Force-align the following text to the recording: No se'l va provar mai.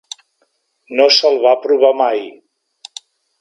No 0.99 1.05
se'l 1.17 1.37
va 1.43 1.51
provar 1.67 1.93
mai. 2.01 2.25